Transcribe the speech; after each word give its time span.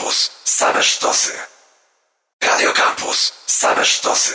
Campus. 0.00 0.30
Same 0.44 0.82
sztosy. 0.82 1.32
Radio 2.42 2.72
Campus. 2.72 3.32
Same 3.46 3.84
sztosy. 3.84 4.34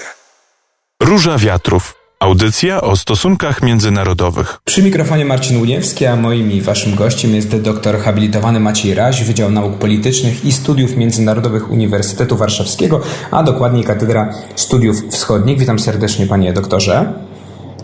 Róża 1.03 1.37
Wiatrów. 1.37 1.93
Audycja 2.19 2.81
o 2.81 2.95
stosunkach 2.95 3.61
międzynarodowych. 3.61 4.57
Przy 4.65 4.83
mikrofonie 4.83 5.25
Marcin 5.25 5.57
Uniewski, 5.57 6.05
a 6.05 6.15
moim 6.15 6.51
i 6.51 6.61
waszym 6.61 6.95
gościem 6.95 7.35
jest 7.35 7.61
doktor 7.61 7.99
habilitowany 7.99 8.59
Maciej 8.59 8.93
Raś, 8.93 9.23
Wydział 9.23 9.51
Nauk 9.51 9.77
Politycznych 9.77 10.45
i 10.45 10.51
Studiów 10.51 10.95
Międzynarodowych 10.95 11.71
Uniwersytetu 11.71 12.37
Warszawskiego, 12.37 13.01
a 13.31 13.43
dokładniej 13.43 13.83
Katedra 13.83 14.33
Studiów 14.55 14.97
Wschodnich. 15.11 15.59
Witam 15.59 15.79
serdecznie 15.79 16.27
panie 16.27 16.53
doktorze. 16.53 17.13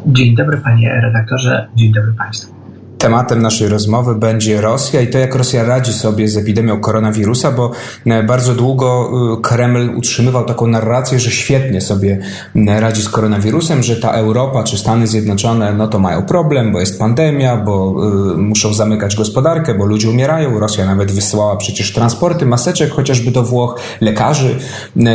Dzień 0.05 0.35
dobry 0.35 0.57
panie 0.57 1.01
redaktorze, 1.03 1.69
dzień 1.75 1.93
dobry 1.93 2.13
państwu. 2.17 2.60
Tematem 3.01 3.41
naszej 3.41 3.67
rozmowy 3.67 4.15
będzie 4.15 4.61
Rosja 4.61 5.01
i 5.01 5.07
to, 5.07 5.17
jak 5.17 5.35
Rosja 5.35 5.63
radzi 5.63 5.93
sobie 5.93 6.27
z 6.27 6.37
epidemią 6.37 6.79
koronawirusa, 6.79 7.51
bo 7.51 7.71
e, 8.05 8.23
bardzo 8.23 8.55
długo 8.55 9.11
e, 9.37 9.41
Kreml 9.41 9.97
utrzymywał 9.97 10.45
taką 10.45 10.67
narrację, 10.67 11.19
że 11.19 11.31
świetnie 11.31 11.81
sobie 11.81 12.19
radzi 12.55 13.01
z 13.01 13.09
koronawirusem, 13.09 13.83
że 13.83 13.95
ta 13.95 14.11
Europa 14.11 14.63
czy 14.63 14.77
Stany 14.77 15.07
Zjednoczone 15.07 15.73
no 15.73 15.87
to 15.87 15.99
mają 15.99 16.25
problem, 16.25 16.71
bo 16.71 16.79
jest 16.79 16.99
pandemia, 16.99 17.57
bo 17.57 17.95
y, 18.33 18.37
muszą 18.37 18.73
zamykać 18.73 19.15
gospodarkę, 19.15 19.75
bo 19.75 19.85
ludzie 19.85 20.09
umierają. 20.09 20.59
Rosja 20.59 20.85
nawet 20.85 21.11
wysyłała 21.11 21.55
przecież 21.55 21.93
transporty 21.93 22.45
maseczek 22.45 22.91
chociażby 22.91 23.31
do 23.31 23.43
Włoch, 23.43 23.79
lekarzy 24.01 24.59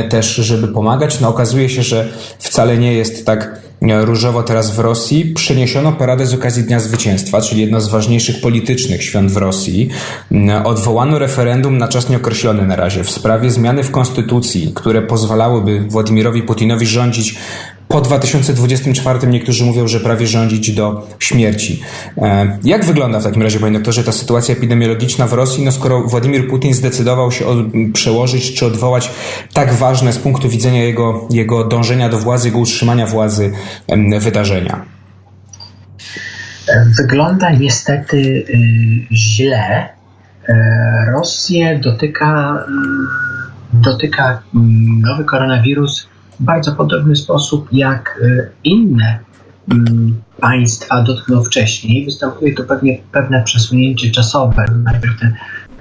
też, 0.08 0.34
żeby 0.34 0.68
pomagać. 0.68 1.20
No 1.20 1.28
okazuje 1.28 1.68
się, 1.68 1.82
że 1.82 2.08
wcale 2.38 2.78
nie 2.78 2.92
jest 2.92 3.26
tak 3.26 3.65
różowo 3.80 4.42
teraz 4.42 4.70
w 4.70 4.78
Rosji, 4.78 5.24
przeniesiono 5.24 5.92
paradę 5.92 6.26
z 6.26 6.34
okazji 6.34 6.62
Dnia 6.62 6.80
Zwycięstwa, 6.80 7.40
czyli 7.40 7.60
jedno 7.60 7.80
z 7.80 7.88
ważniejszych 7.88 8.40
politycznych 8.40 9.02
świąt 9.04 9.32
w 9.32 9.36
Rosji. 9.36 9.88
Odwołano 10.64 11.18
referendum 11.18 11.78
na 11.78 11.88
czas 11.88 12.08
nieokreślony 12.08 12.66
na 12.66 12.76
razie 12.76 13.04
w 13.04 13.10
sprawie 13.10 13.50
zmiany 13.50 13.82
w 13.82 13.90
konstytucji, 13.90 14.72
które 14.74 15.02
pozwalałyby 15.02 15.80
Władimirowi 15.80 16.42
Putinowi 16.42 16.86
rządzić 16.86 17.34
po 17.88 18.00
2024 18.00 19.26
niektórzy 19.26 19.64
mówią, 19.64 19.88
że 19.88 20.00
prawie 20.00 20.26
rządzić 20.26 20.72
do 20.72 21.06
śmierci. 21.18 21.82
E, 22.18 22.58
jak 22.64 22.84
wygląda 22.84 23.20
w 23.20 23.24
takim 23.24 23.42
razie, 23.42 23.60
panie 23.60 23.78
doktorze, 23.78 24.04
ta 24.04 24.12
sytuacja 24.12 24.54
epidemiologiczna 24.54 25.26
w 25.26 25.32
Rosji, 25.32 25.64
no 25.64 25.72
skoro 25.72 26.02
Władimir 26.02 26.48
Putin 26.48 26.74
zdecydował 26.74 27.32
się 27.32 27.44
przełożyć 27.92 28.54
czy 28.54 28.66
odwołać 28.66 29.10
tak 29.52 29.72
ważne 29.72 30.12
z 30.12 30.18
punktu 30.18 30.48
widzenia 30.48 30.84
jego, 30.84 31.28
jego 31.30 31.64
dążenia 31.64 32.08
do 32.08 32.18
władzy, 32.18 32.48
jego 32.48 32.58
utrzymania 32.58 33.06
władzy 33.06 33.52
wydarzenia? 34.20 34.84
Wygląda 36.98 37.50
niestety 37.50 38.16
y, 38.16 38.44
źle. 39.12 39.88
E, 40.48 41.10
Rosję 41.12 41.80
dotyka, 41.82 42.64
dotyka 43.72 44.42
mm, 44.54 45.00
nowy 45.00 45.24
koronawirus 45.24 46.08
w 46.40 46.44
bardzo 46.44 46.72
podobny 46.72 47.16
sposób 47.16 47.68
jak 47.72 48.20
y, 48.22 48.50
inne 48.64 49.18
mm, 49.72 50.22
państwa 50.40 51.02
dotknął 51.02 51.44
wcześniej. 51.44 52.04
Występuje 52.04 52.54
tu 52.54 52.64
pewnie 52.64 52.98
pewne 53.12 53.42
przesunięcie 53.42 54.10
czasowe. 54.10 54.64
Najpierw, 54.84 55.20
ten, 55.20 55.34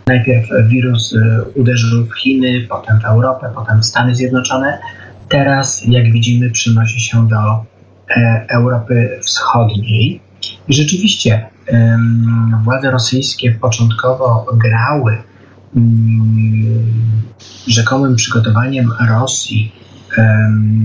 najpierw 0.07 0.47
wirus 0.67 1.13
y, 1.13 1.43
uderzył 1.55 2.05
w 2.05 2.19
Chiny, 2.19 2.67
potem 2.69 2.99
w 2.99 3.05
Europę, 3.05 3.51
potem 3.55 3.81
w 3.81 3.85
Stany 3.85 4.15
Zjednoczone. 4.15 4.79
Teraz, 5.29 5.85
jak 5.87 6.11
widzimy, 6.11 6.51
przynosi 6.51 6.99
się 6.99 7.27
do 7.27 7.65
e, 8.15 8.45
Europy 8.49 9.19
Wschodniej. 9.23 10.21
I 10.67 10.73
rzeczywiście 10.73 11.45
władze 12.63 12.91
rosyjskie 12.91 13.51
początkowo 13.51 14.45
grały 14.53 15.17
mm, 15.75 16.83
rzekomym 17.67 18.15
przygotowaniem 18.15 18.93
Rosji 19.09 19.71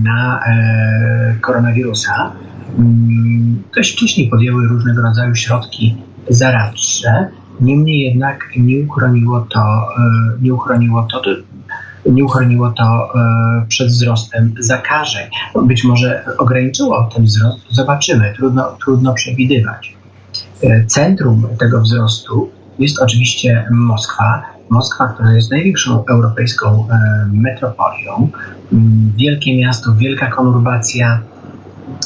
na 0.03 0.41
e, 0.47 1.34
koronawirusa, 1.41 2.33
mm, 2.78 3.63
dość 3.77 3.92
wcześniej 3.92 4.29
podjęły 4.30 4.68
różnego 4.68 5.02
rodzaju 5.02 5.35
środki 5.35 5.96
zaradcze, 6.29 7.29
niemniej 7.61 8.01
jednak 8.01 8.48
nie 8.57 8.85
uchroniło 8.85 9.41
to, 9.41 9.61
e, 9.61 10.42
nie 10.42 10.55
uchroniło 10.55 11.02
to, 11.02 11.23
nie 12.07 12.24
uchroniło 12.24 12.70
to 12.70 13.08
e, 13.14 13.67
przed 13.68 13.89
wzrostem 13.89 14.55
zakażeń. 14.58 15.30
Być 15.62 15.85
może 15.85 16.24
ograniczyło 16.39 17.11
ten 17.14 17.24
wzrost, 17.24 17.58
zobaczymy, 17.70 18.33
trudno, 18.36 18.77
trudno 18.85 19.14
przewidywać. 19.14 19.97
Centrum 20.86 21.47
tego 21.58 21.80
wzrostu 21.80 22.51
jest 22.79 23.02
oczywiście 23.02 23.67
Moskwa, 23.70 24.42
Moskwa, 24.70 25.08
która 25.08 25.33
jest 25.33 25.51
największą 25.51 26.05
europejską 26.07 26.89
e, 26.91 27.27
metropolią, 27.33 28.31
mm, 28.73 29.13
wielkie 29.17 29.57
miasto, 29.57 29.95
wielka 29.95 30.27
konurbacja, 30.27 31.23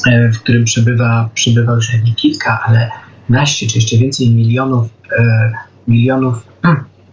e, 0.07 0.29
w 0.29 0.39
którym 0.39 0.65
przebywa, 0.65 1.29
przebywa 1.35 1.73
już 1.73 1.95
nie 2.05 2.15
kilka, 2.15 2.61
ale 2.67 2.91
naście 3.29 3.67
czy 3.67 3.79
jeszcze 3.79 3.97
więcej 3.97 4.35
milionów, 4.35 4.89
e, 5.19 5.53
milionów 5.89 6.47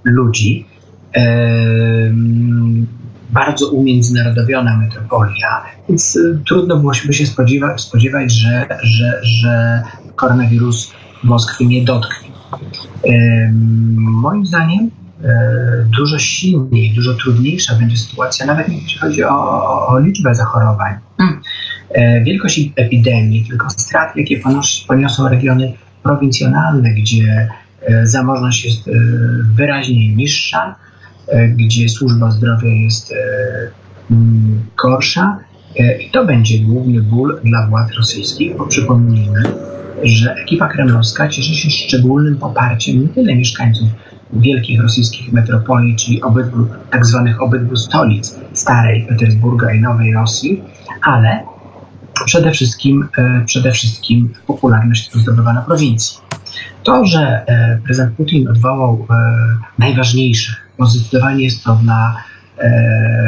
ludzi. 0.03 0.65
Mm, 1.13 2.87
bardzo 3.29 3.69
umiędzynarodowiona 3.69 4.77
metropolia, 4.77 5.63
więc 5.89 6.19
trudno 6.47 6.77
było 6.77 6.93
się 6.93 7.25
spodziewać, 7.25 7.81
spodziewać 7.81 8.33
że, 8.33 8.67
że, 8.83 9.19
że 9.23 9.83
koronawirus 10.15 10.93
Moskwy 11.23 11.65
nie 11.65 11.83
dotknie. 11.83 12.31
Moim 13.97 14.45
zdaniem 14.45 14.91
dużo 15.97 16.19
silniej, 16.19 16.93
dużo 16.95 17.13
trudniejsza 17.13 17.75
będzie 17.75 17.97
sytuacja, 17.97 18.45
nawet 18.45 18.69
jeśli 18.69 18.99
chodzi 18.99 19.23
o, 19.23 19.87
o, 19.87 19.99
liczbę 19.99 20.35
zachorowań. 20.35 20.93
Hmm. 21.17 21.41
E, 21.89 22.23
wielkość 22.23 22.69
epidemii, 22.75 23.45
tylko 23.49 23.69
strat, 23.69 24.15
jakie 24.15 24.41
poniosą 24.87 25.29
regiony 25.29 25.73
prowincjonalne, 26.03 26.93
gdzie 26.93 27.49
e, 27.81 28.07
zamożność 28.07 28.65
jest 28.65 28.89
wyraźnie 29.55 30.15
niższa, 30.15 30.75
gdzie 31.55 31.89
służba 31.89 32.31
zdrowia 32.31 32.67
jest 32.69 33.13
gorsza. 34.83 35.37
I 35.99 36.11
to 36.11 36.25
będzie 36.25 36.59
główny 36.59 37.01
ból 37.01 37.39
dla 37.43 37.67
władz 37.67 37.91
rosyjskich, 37.97 38.57
bo 38.57 38.67
przypomnijmy, 38.67 39.43
że 40.03 40.33
ekipa 40.33 40.67
kremlowska 40.67 41.27
cieszy 41.27 41.55
się 41.55 41.69
szczególnym 41.69 42.37
poparciem 42.37 43.01
nie 43.01 43.07
tyle 43.07 43.35
mieszkańców 43.35 43.87
wielkich 44.33 44.81
rosyjskich 44.81 45.33
metropolii, 45.33 45.95
czyli 45.95 46.21
obydwu, 46.21 46.67
tak 46.89 47.05
zwanych 47.05 47.41
obydwu 47.41 47.75
stolic, 47.75 48.39
starej 48.53 49.05
Petersburga 49.09 49.73
i 49.73 49.81
Nowej 49.81 50.13
Rosji, 50.13 50.63
ale 51.01 51.43
przede 52.25 52.51
wszystkim, 52.51 53.07
e, 53.17 53.43
przede 53.45 53.71
wszystkim 53.71 54.33
popularność 54.47 55.13
zdobywa 55.13 55.53
na 55.53 55.61
prowincji. 55.61 56.17
To, 56.83 57.05
że 57.05 57.19
e, 57.47 57.79
prezydent 57.85 58.15
Putin 58.15 58.47
odwołał 58.47 59.07
e, 59.09 59.15
najważniejsze, 59.77 60.55
bo 60.79 60.85
zdecydowanie 60.85 61.43
jest 61.43 61.63
to 61.63 61.75
dla 61.75 62.23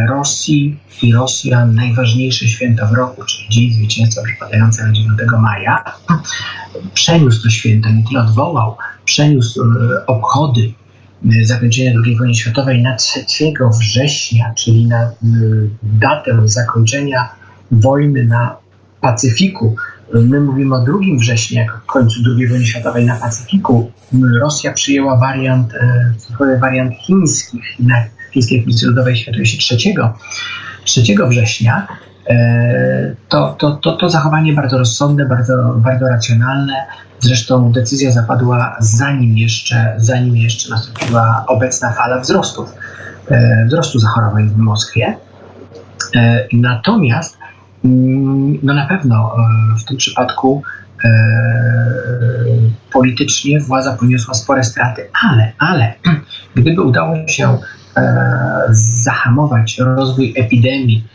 Rosji 0.09 0.79
i 1.01 1.13
Rosjan 1.13 1.75
najważniejsze 1.75 2.47
święto 2.47 2.87
w 2.87 2.93
roku, 2.93 3.23
czyli 3.25 3.49
Dzień 3.49 3.73
Zwycięstwa 3.73 4.21
przypadający 4.23 4.83
na 4.83 4.91
9 4.91 5.19
maja, 5.41 5.83
przeniósł 6.93 7.43
to 7.43 7.49
święto, 7.49 7.89
nie 7.89 8.03
tyle 8.07 8.21
odwołał, 8.21 8.77
przeniósł 9.05 9.61
obchody 10.07 10.73
zakończenia 11.44 11.91
II 12.06 12.17
wojny 12.17 12.35
światowej 12.35 12.81
na 12.81 12.95
3 12.95 13.25
września, 13.79 14.53
czyli 14.57 14.85
na 14.85 15.03
y, 15.09 15.13
datę 15.84 16.41
zakończenia 16.45 17.29
wojny 17.72 18.23
na 18.23 18.57
Pacyfiku. 19.01 19.75
My 20.13 20.41
mówimy 20.41 20.75
o 20.75 20.79
2 20.79 20.94
września, 21.19 21.62
jako 21.62 21.79
końcu 21.85 22.19
II 22.38 22.47
wojny 22.47 22.66
światowej 22.66 23.06
na 23.06 23.16
Pacyfiku. 23.16 23.91
Rosja 24.41 24.73
przyjęła 24.73 25.17
wariant, 25.17 25.73
e, 25.73 26.57
wariant 26.59 26.94
chiński. 26.94 27.59
Chińskiej 28.31 28.57
Republice 28.57 28.88
Ludowej 28.88 29.15
świętuje 29.15 29.45
się 29.45 29.57
3, 29.57 29.94
3 30.83 31.27
września. 31.30 31.88
E, 32.29 33.15
to, 33.29 33.55
to, 33.59 33.71
to, 33.71 33.91
to 33.91 34.09
zachowanie 34.09 34.53
bardzo 34.53 34.77
rozsądne, 34.77 35.25
bardzo, 35.25 35.73
bardzo 35.77 36.07
racjonalne. 36.07 36.85
Zresztą 37.19 37.71
decyzja 37.71 38.11
zapadła 38.11 38.75
zanim 38.79 39.37
jeszcze, 39.37 39.93
zanim 39.97 40.37
jeszcze 40.37 40.69
nastąpiła 40.69 41.45
obecna 41.47 41.91
fala 41.91 42.19
wzrostów, 42.19 42.73
e, 43.31 43.65
wzrostu 43.65 43.99
zachorowań 43.99 44.49
w 44.49 44.57
Moskwie. 44.57 45.17
E, 46.15 46.47
natomiast 46.53 47.37
mm, 47.85 48.59
no 48.63 48.73
na 48.73 48.87
pewno 48.87 49.35
w 49.79 49.83
tym 49.83 49.97
przypadku 49.97 50.63
politycznie 52.93 53.59
władza 53.59 53.93
poniosła 53.93 54.33
spore 54.33 54.63
straty, 54.63 55.09
ale, 55.23 55.51
ale 55.59 55.93
gdyby 56.55 56.81
udało 56.81 57.27
się 57.27 57.57
zahamować 58.69 59.77
rozwój 59.77 60.33
epidemii 60.37 61.07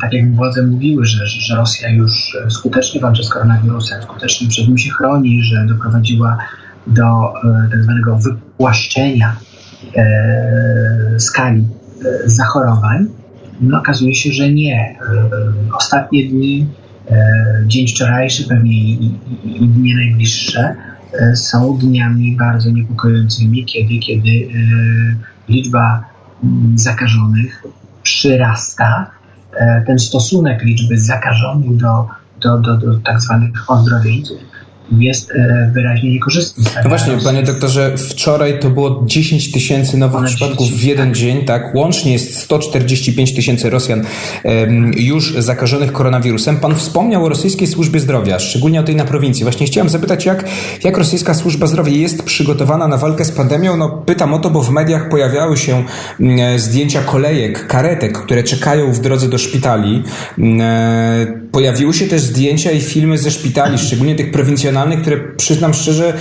tak 0.00 0.12
jak 0.12 0.34
władze 0.34 0.62
mówiły, 0.66 1.04
że, 1.04 1.26
że 1.26 1.56
Rosja 1.56 1.90
już 1.90 2.36
skutecznie 2.48 3.00
walczy 3.00 3.24
z 3.24 3.28
koronawirusem, 3.28 4.02
skutecznie 4.02 4.48
przed 4.48 4.68
nim 4.68 4.78
się 4.78 4.90
chroni, 4.90 5.42
że 5.42 5.66
doprowadziła 5.68 6.38
do 6.86 7.32
y, 7.66 7.70
tak 7.70 7.82
zwanego 7.82 8.16
wypłaszczenia 8.16 9.36
e, 9.96 11.14
skali 11.18 11.64
zachorowań. 12.26 13.06
No, 13.60 13.78
okazuje 13.78 14.14
się, 14.14 14.32
że 14.32 14.52
nie. 14.52 14.98
Ostatnie 15.76 16.28
dni, 16.28 16.66
dzień 17.66 17.88
wczorajszy, 17.88 18.48
pewnie 18.48 18.72
i, 18.72 19.04
i, 19.44 19.64
i 19.64 19.68
dni 19.68 19.94
najbliższe 19.94 20.76
są 21.34 21.78
dniami 21.78 22.36
bardzo 22.36 22.70
niepokojącymi, 22.70 23.64
kiedy, 23.64 23.98
kiedy 23.98 24.48
liczba 25.48 26.04
mm, 26.44 26.78
zakażonych 26.78 27.62
przyrasta. 28.02 29.10
Ten 29.86 29.98
stosunek 29.98 30.62
liczby 30.62 30.98
zakażonych 30.98 31.76
do, 31.76 32.08
do, 32.40 32.58
do, 32.58 32.76
do 32.76 32.98
tak 32.98 33.20
zwanych 33.20 33.70
ozdrowieńców 33.70 34.51
jest 34.98 35.30
e, 35.30 35.70
wyraźnie 35.74 36.10
niekorzystny. 36.10 36.64
No 36.84 36.88
właśnie, 36.88 37.12
panie 37.24 37.42
doktorze, 37.42 37.96
wczoraj 37.96 38.58
to 38.58 38.70
było 38.70 39.02
10 39.06 39.52
tysięcy 39.52 39.96
nowych 39.96 40.24
przypadków 40.24 40.70
w 40.70 40.82
jeden 40.82 41.08
tak. 41.08 41.16
dzień, 41.16 41.44
tak? 41.44 41.74
Łącznie 41.74 42.12
jest 42.12 42.38
145 42.38 43.34
tysięcy 43.34 43.70
Rosjan 43.70 44.04
już 44.96 45.34
zakażonych 45.38 45.92
koronawirusem. 45.92 46.56
Pan 46.56 46.74
wspomniał 46.74 47.24
o 47.24 47.28
rosyjskiej 47.28 47.66
służbie 47.66 48.00
zdrowia, 48.00 48.38
szczególnie 48.38 48.80
o 48.80 48.82
tej 48.82 48.96
na 48.96 49.04
prowincji. 49.04 49.42
Właśnie 49.42 49.66
chciałem 49.66 49.88
zapytać, 49.88 50.26
jak, 50.26 50.44
jak 50.84 50.98
rosyjska 50.98 51.34
służba 51.34 51.66
zdrowia 51.66 51.92
jest 51.92 52.22
przygotowana 52.22 52.88
na 52.88 52.96
walkę 52.96 53.24
z 53.24 53.32
pandemią? 53.32 53.76
No 53.76 53.88
pytam 53.88 54.34
o 54.34 54.38
to, 54.38 54.50
bo 54.50 54.62
w 54.62 54.70
mediach 54.70 55.08
pojawiały 55.08 55.56
się 55.56 55.84
mm, 56.20 56.58
zdjęcia 56.58 57.02
kolejek, 57.02 57.66
karetek, 57.66 58.18
które 58.18 58.42
czekają 58.42 58.92
w 58.92 59.00
drodze 59.00 59.28
do 59.28 59.38
szpitali. 59.38 60.02
Mm, 60.38 60.60
e, 60.60 61.26
pojawiły 61.52 61.94
się 61.94 62.06
też 62.06 62.20
zdjęcia 62.20 62.70
i 62.70 62.80
filmy 62.80 63.18
ze 63.18 63.30
szpitali, 63.30 63.78
szczególnie 63.78 64.14
tych 64.14 64.30
prowincjonalnych 64.30 64.81
które 64.90 65.18
przyznam 65.36 65.74
szczerze, 65.74 66.14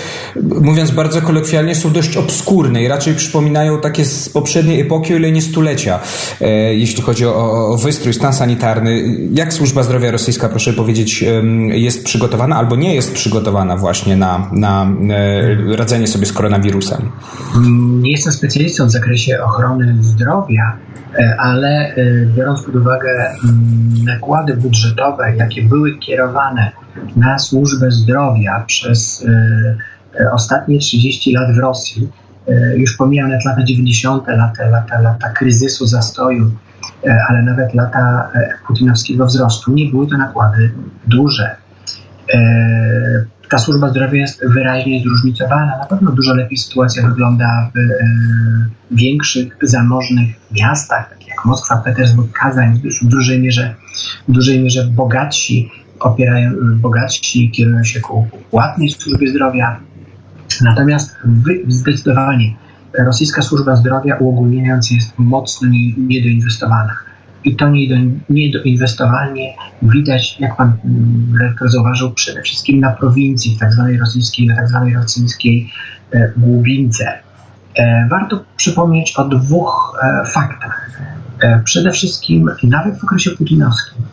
mówiąc 0.61 0.91
bardzo 0.91 1.21
kolokwialnie, 1.21 1.75
są 1.75 1.91
dość 1.91 2.17
obskurne 2.17 2.83
i 2.83 2.87
raczej 2.87 3.15
przypominają 3.15 3.81
takie 3.81 4.05
z 4.05 4.29
poprzedniej 4.29 4.81
epoki, 4.81 5.13
o 5.13 5.17
ile 5.17 5.31
nie 5.31 5.41
stulecia, 5.41 5.99
e, 6.41 6.49
jeśli 6.75 7.03
chodzi 7.03 7.25
o, 7.25 7.67
o 7.67 7.77
wystrój, 7.77 8.13
stan 8.13 8.33
sanitarny. 8.33 9.01
Jak 9.33 9.53
służba 9.53 9.83
zdrowia 9.83 10.11
rosyjska, 10.11 10.49
proszę 10.49 10.73
powiedzieć, 10.73 11.23
jest 11.69 12.05
przygotowana 12.05 12.55
albo 12.55 12.75
nie 12.75 12.95
jest 12.95 13.13
przygotowana 13.13 13.77
właśnie 13.77 14.15
na, 14.15 14.49
na 14.51 14.91
e, 15.09 15.75
radzenie 15.75 16.07
sobie 16.07 16.25
z 16.25 16.33
koronawirusem? 16.33 17.11
Nie 18.01 18.11
jestem 18.11 18.33
specjalistą 18.33 18.85
w 18.85 18.91
zakresie 18.91 19.43
ochrony 19.43 19.97
zdrowia, 20.01 20.77
e, 21.15 21.35
ale 21.39 21.95
biorąc 22.35 22.61
pod 22.61 22.75
uwagę 22.75 23.09
mm, 23.09 24.05
nakłady 24.05 24.57
budżetowe, 24.57 25.33
jakie 25.37 25.61
były 25.61 25.97
kierowane 25.97 26.71
na 27.15 27.39
służbę 27.39 27.91
zdrowia 27.91 28.63
przez 28.67 29.25
e, 29.27 30.21
e, 30.21 30.31
ostatnie 30.31 30.79
30 30.79 31.33
lat 31.33 31.55
w 31.55 31.57
Rosji, 31.57 32.09
e, 32.47 32.77
już 32.77 32.97
pomijam 32.97 33.29
nawet 33.29 33.45
lata 33.45 33.63
90., 33.63 34.27
lata, 34.27 34.65
lata, 34.65 34.99
lata 34.99 35.29
kryzysu, 35.29 35.87
zastoju, 35.87 36.51
ale 37.29 37.43
nawet 37.43 37.73
lata 37.73 38.31
putinowskiego 38.67 39.25
wzrostu, 39.25 39.71
nie 39.73 39.91
były 39.91 40.07
to 40.07 40.17
nakłady 40.17 40.71
duże. 41.07 41.55
Ta 43.49 43.57
służba 43.57 43.89
zdrowia 43.89 44.21
jest 44.21 44.41
wyraźnie 44.47 45.03
zróżnicowana. 45.03 45.77
Na 45.77 45.85
pewno 45.85 46.11
dużo 46.11 46.33
lepiej 46.33 46.57
sytuacja 46.57 47.07
wygląda 47.07 47.71
w 48.91 48.95
większych, 48.95 49.57
zamożnych 49.61 50.35
miastach, 50.51 51.09
takich 51.09 51.27
jak 51.27 51.45
Moskwa, 51.45 51.77
Petersburg, 51.77 52.31
Kazań, 52.31 52.81
w 53.01 53.07
dużej 53.07 53.39
mierze, 53.39 53.75
w 54.27 54.31
dużej 54.31 54.63
mierze 54.63 54.83
bogatsi 54.85 55.71
opierają, 56.01 56.51
bogatsi 56.75 57.51
kierują 57.51 57.83
się 57.83 57.99
ku 57.99 58.27
płatnej 58.51 58.89
służbie 58.89 59.29
zdrowia. 59.29 59.79
Natomiast 60.61 61.15
zdecydowanie 61.67 62.55
rosyjska 62.99 63.41
służba 63.41 63.75
zdrowia 63.75 64.15
uogólniając 64.15 64.91
jest 64.91 65.13
mocno 65.17 65.69
niedoinwestowana. 65.97 66.95
I 67.43 67.55
to 67.55 67.69
niedoinwestowanie 68.29 69.53
widać, 69.81 70.39
jak 70.39 70.57
pan 70.57 70.73
redaktor 71.39 71.69
zauważył, 71.69 72.11
przede 72.11 72.41
wszystkim 72.41 72.79
na 72.79 72.91
prowincji, 72.91 73.55
w 73.55 73.59
tak 73.59 73.73
zwanej 73.73 73.97
rosyjskiej, 73.97 74.47
na 74.47 74.55
tak 74.55 74.67
zwanej 74.67 74.93
rosyjskiej 74.93 75.71
e, 76.11 76.31
głubince. 76.37 77.19
E, 77.75 78.07
warto 78.09 78.43
przypomnieć 78.55 79.15
o 79.15 79.23
dwóch 79.25 79.99
e, 80.03 80.25
faktach. 80.25 80.91
Przede 81.63 81.91
wszystkim, 81.91 82.51
nawet 82.63 82.99
w 82.99 83.03
okresie 83.03 83.31
putinowskim, 83.31 84.03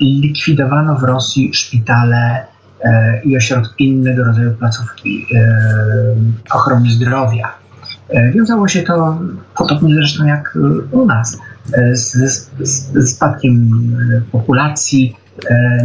likwidowano 0.00 0.96
w 0.96 1.02
Rosji 1.02 1.54
szpitale 1.54 2.44
e, 2.84 3.22
i 3.22 3.36
ośrodki 3.36 3.88
innego 3.88 4.24
rodzaju 4.24 4.52
placówki 4.52 5.26
e, 5.34 5.58
ochrony 6.50 6.90
zdrowia. 6.90 7.54
Wiązało 8.34 8.68
się 8.68 8.82
to 8.82 9.18
podobnie 9.56 9.94
zresztą 9.94 10.26
jak 10.26 10.58
u 10.90 11.06
nas 11.06 11.38
z, 11.92 12.12
z, 12.60 13.10
spadkiem 13.10 13.70
populacji 14.32 15.16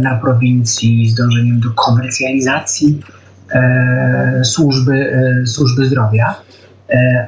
na 0.02 0.18
prowincji, 0.18 1.10
z 1.10 1.14
dążeniem 1.14 1.60
do 1.60 1.70
komercjalizacji 1.70 3.00
służby, 4.42 5.12
służby 5.46 5.86
zdrowia. 5.86 6.34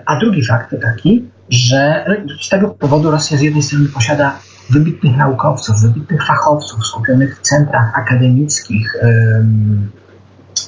A 0.07 0.19
drugi 0.19 0.45
fakt 0.45 0.71
to 0.71 0.77
taki, 0.77 1.25
że 1.49 2.05
z 2.43 2.49
tego 2.49 2.69
powodu 2.69 3.11
Rosja 3.11 3.37
z 3.37 3.41
jednej 3.41 3.63
strony 3.63 3.89
posiada 3.89 4.39
wybitnych 4.71 5.17
naukowców, 5.17 5.83
wybitnych 5.83 6.27
fachowców 6.27 6.87
skupionych 6.87 7.39
w 7.39 7.43
centrach 7.43 7.99
akademickich, 7.99 8.97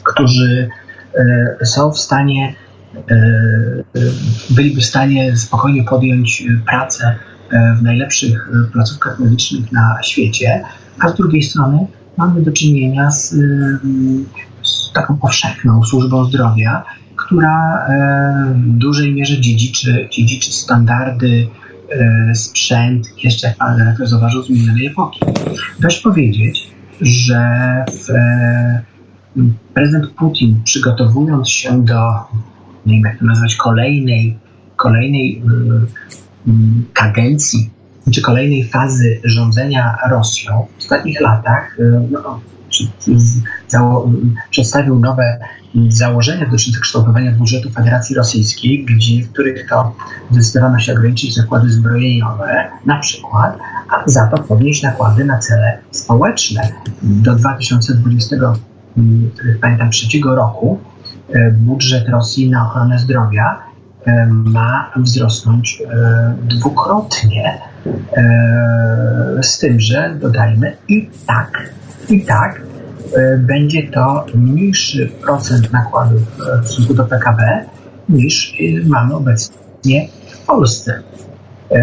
którzy 0.05 0.69
e, 1.61 1.67
są 1.67 1.93
w 1.93 1.99
stanie, 1.99 2.55
e, 3.11 3.15
byliby 4.51 4.81
w 4.81 4.85
stanie 4.85 5.37
spokojnie 5.37 5.85
podjąć 5.85 6.45
pracę 6.67 7.15
e, 7.51 7.75
w 7.75 7.83
najlepszych 7.83 8.51
placówkach 8.73 9.19
medycznych 9.19 9.73
na 9.73 9.99
świecie, 10.03 10.65
a 10.99 11.09
z 11.09 11.15
drugiej 11.15 11.43
strony 11.43 11.87
mamy 12.17 12.43
do 12.43 12.53
czynienia 12.53 13.11
z, 13.11 13.35
z 14.63 14.93
taką 14.93 15.17
powszechną 15.17 15.85
służbą 15.85 16.25
zdrowia, 16.25 16.85
która 17.17 17.87
w 18.55 18.79
dużej 18.79 19.15
mierze 19.15 19.41
dziedziczy, 19.41 20.09
dziedziczy 20.11 20.53
standardy, 20.53 21.49
E, 21.66 21.66
sprzęt, 22.35 23.07
jeszcze 23.25 23.47
jak 23.47 23.57
pan 23.57 23.79
redaktor 23.79 24.07
zauważył, 24.07 24.43
z 24.43 24.51
minionej 24.51 24.87
epoki. 24.87 25.21
Dość 25.81 26.01
powiedzieć, 26.01 26.71
że 27.01 27.45
w, 27.93 28.11
e, 28.11 28.83
prezydent 29.75 30.11
Putin 30.11 30.61
przygotowując 30.65 31.51
się 31.51 31.85
do, 31.85 32.13
nie 32.87 32.95
wiem 32.95 33.05
jak 33.05 33.19
to 33.19 33.25
nazwać, 33.25 33.57
kolejnej, 33.57 34.39
kolejnej 34.77 35.43
kadencji, 36.93 37.71
czy 38.13 38.23
kolejnej 38.23 38.65
fazy 38.65 39.21
rządzenia 39.25 39.99
Rosją 40.11 40.67
w 40.75 40.79
ostatnich 40.79 41.21
latach, 41.21 41.77
e, 41.81 42.09
no, 42.11 42.41
przedstawił 44.51 44.99
nowe 44.99 45.39
założenia 45.89 46.47
dotyczące 46.47 46.81
kształtowania 46.81 47.33
budżetu 47.33 47.71
Federacji 47.71 48.17
Rosyjskiej, 48.17 48.85
gdzie, 48.85 49.23
w 49.23 49.33
których 49.33 49.69
to 49.69 49.93
zdecydowano 50.31 50.79
się 50.79 50.93
ograniczyć 50.93 51.35
zakłady 51.35 51.71
zbrojeniowe, 51.71 52.69
na 52.87 52.99
przykład, 52.99 53.59
a 53.89 54.11
za 54.11 54.27
to 54.27 54.43
podnieść 54.43 54.83
nakłady 54.83 55.25
na 55.25 55.39
cele 55.39 55.79
społeczne. 55.91 56.69
Do 57.03 57.35
2020 57.35 58.37
mm, 58.37 59.31
pamiętam, 59.61 59.91
trzeciego 59.91 60.35
roku 60.35 60.79
e, 61.29 61.51
budżet 61.51 62.09
Rosji 62.09 62.51
na 62.51 62.67
ochronę 62.67 62.99
zdrowia 62.99 63.59
e, 64.05 64.27
ma 64.27 64.91
wzrosnąć 64.97 65.83
e, 65.91 66.35
dwukrotnie, 66.43 67.59
z 69.43 69.59
tym, 69.59 69.81
że 69.81 70.15
dodajmy 70.21 70.77
i 70.89 71.11
tak, 71.27 71.71
i 72.09 72.25
tak 72.25 72.67
E, 73.15 73.39
będzie 73.39 73.91
to 73.91 74.27
mniejszy 74.35 75.11
procent 75.23 75.73
nakładów 75.73 76.23
e, 76.23 76.63
w 76.63 76.67
stosunku 76.67 76.95
do 76.95 77.05
PKB 77.05 77.65
niż 78.09 78.55
e, 78.61 78.89
mamy 78.89 79.15
obecnie 79.15 80.09
w 80.33 80.39
Polsce. 80.47 81.03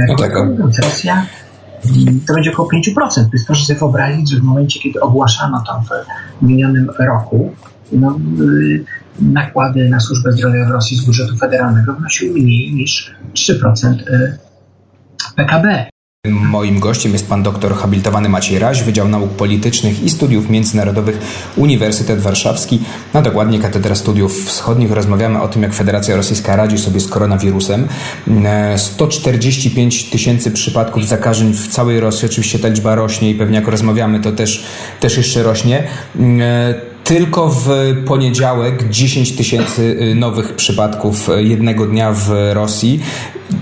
No 0.08 0.15
tak. 0.15 0.34
Rosja 0.84 1.25
mm, 1.86 2.20
to 2.27 2.34
będzie 2.34 2.51
około 2.51 2.70
5%. 2.70 2.75
Więc 3.34 3.46
proszę 3.46 3.65
sobie 3.65 3.80
wyobrazić, 3.80 4.30
że 4.30 4.39
w 4.39 4.44
momencie, 4.44 4.80
kiedy 4.80 5.01
ogłaszano 5.01 5.63
to 5.68 5.84
w 6.42 6.46
minionym 6.46 6.92
roku, 7.00 7.53
no, 7.92 8.20
y, 8.42 8.84
nakłady 9.22 9.89
na 9.89 10.00
służbę 10.00 10.32
zdrowia 10.32 10.65
w 10.65 10.72
Rosji 10.72 10.98
z 10.98 11.06
budżetu 11.06 11.38
federalnego 11.38 11.94
wynosiły 11.94 12.42
mniej 12.42 12.74
niż 12.74 13.15
3% 13.34 13.96
PKB. 15.36 15.93
Moim 16.30 16.80
gościem 16.80 17.13
jest 17.13 17.30
pan 17.30 17.44
doktor 17.44 17.75
habilitowany 17.75 18.30
Maciej 18.30 18.60
Raś, 18.60 18.84
Wydział 18.84 19.08
Nauk 19.08 19.30
Politycznych 19.30 20.03
i 20.03 20.10
Studiów 20.10 20.50
Międzynarodowych 20.50 21.18
Uniwersytet 21.56 22.20
Warszawski, 22.20 22.80
a 23.13 23.22
dokładnie 23.22 23.60
Katedra 23.60 23.96
Studiów 23.96 24.46
Wschodnich. 24.46 24.92
Rozmawiamy 24.92 25.42
o 25.42 25.48
tym, 25.48 25.63
jak 25.63 25.74
Federacja 25.74 26.15
Rosyjska 26.15 26.56
radzi 26.56 26.77
sobie 26.77 27.00
z 27.00 27.08
koronawirusem. 27.08 27.88
145 28.77 30.10
tysięcy 30.10 30.51
przypadków 30.51 31.08
zakażeń 31.08 31.53
w 31.53 31.68
całej 31.68 32.00
Rosji. 32.00 32.25
Oczywiście 32.25 32.60
ta 32.60 32.68
liczba 32.68 32.96
rośnie 32.96 33.30
i 33.30 33.36
pewnie 33.36 33.56
jak 33.56 33.68
rozmawiamy, 33.68 34.20
to 34.20 34.32
też, 34.32 34.65
też 35.00 35.18
jeszcze 35.18 35.44
rośnie 35.44 35.88
Tylko 37.03 37.50
w 37.50 37.69
poniedziałek 38.05 38.89
10 38.89 39.36
tysięcy 39.36 39.98
y, 40.12 40.15
nowych 40.15 40.53
przypadków 40.53 41.29
y, 41.29 41.43
jednego 41.43 41.86
dnia 41.86 42.12
w 42.13 42.29
Rosji. 42.53 43.00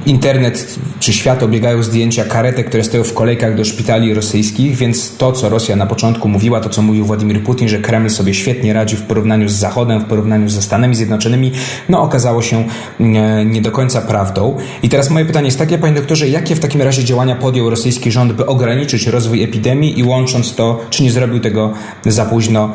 Internet 0.05 0.79
czy 0.99 1.13
świat 1.13 1.43
obiegają 1.43 1.83
zdjęcia 1.83 2.25
karetek, 2.25 2.67
które 2.67 2.83
stoją 2.83 3.03
w 3.03 3.13
kolejkach 3.13 3.55
do 3.55 3.65
szpitali 3.65 4.13
rosyjskich, 4.13 4.75
więc 4.75 5.17
to, 5.17 5.31
co 5.31 5.49
Rosja 5.49 5.75
na 5.75 5.85
początku 5.85 6.27
mówiła, 6.27 6.59
to 6.59 6.69
co 6.69 6.81
mówił 6.81 7.05
Władimir 7.05 7.43
Putin, 7.43 7.69
że 7.69 7.79
Kreml 7.79 8.09
sobie 8.09 8.33
świetnie 8.33 8.73
radzi 8.73 8.95
w 8.95 9.01
porównaniu 9.01 9.49
z 9.49 9.53
Zachodem, 9.53 9.99
w 9.99 10.05
porównaniu 10.05 10.49
ze 10.49 10.61
Stanami 10.61 10.95
Zjednoczonymi, 10.95 11.51
no 11.89 12.01
okazało 12.01 12.41
się 12.41 12.63
y, 12.99 13.03
nie 13.45 13.61
do 13.61 13.71
końca 13.71 14.01
prawdą. 14.01 14.57
I 14.83 14.89
teraz 14.89 15.09
moje 15.09 15.25
pytanie 15.25 15.45
jest 15.45 15.59
takie, 15.59 15.77
panie 15.77 15.95
doktorze, 15.95 16.29
jakie 16.29 16.55
w 16.55 16.59
takim 16.59 16.81
razie 16.81 17.03
działania 17.03 17.35
podjął 17.35 17.69
rosyjski 17.69 18.11
rząd, 18.11 18.33
by 18.33 18.45
ograniczyć 18.45 19.07
rozwój 19.07 19.43
epidemii 19.43 19.99
i 19.99 20.03
łącząc 20.03 20.55
to, 20.55 20.79
czy 20.89 21.03
nie 21.03 21.11
zrobił 21.11 21.39
tego 21.39 21.73
za 22.05 22.25
późno, 22.25 22.73